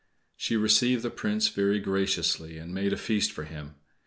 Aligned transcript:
She 0.35 0.57
received 0.57 1.03
the 1.03 1.11
Prince 1.11 1.49
very 1.49 1.79
graciously 1.79 2.57
and 2.57 2.73
made 2.73 2.91
a 2.91 2.97
feast 2.97 3.31
for 3.31 3.43
him. 3.43 3.75